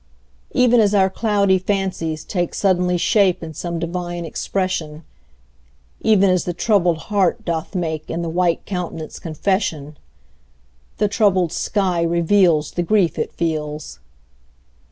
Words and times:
Even 0.53 0.79
as 0.79 0.95
our 0.95 1.11
cloudy 1.11 1.59
fancies 1.59 2.23
take 2.25 2.55
Suddenly 2.55 2.97
shape 2.97 3.43
in 3.43 3.53
some 3.53 3.77
divine 3.77 4.25
expression, 4.25 5.03
Even 5.99 6.27
as 6.31 6.45
the 6.45 6.55
troubled 6.55 6.97
heart 7.13 7.45
doth 7.45 7.75
make 7.75 8.09
In 8.09 8.23
the 8.23 8.27
white 8.29 8.65
countenance 8.65 9.19
confession, 9.19 9.99
The 10.97 11.07
troubled 11.07 11.51
sky 11.51 12.01
reveals 12.01 12.71
The 12.71 12.81
grief 12.81 13.19
it 13.19 13.31
feels. 13.31 13.99